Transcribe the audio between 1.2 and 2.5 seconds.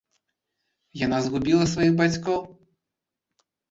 згубіла сваіх бацькоў.